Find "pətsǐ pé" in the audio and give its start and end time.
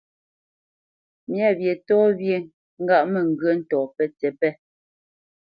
3.95-4.49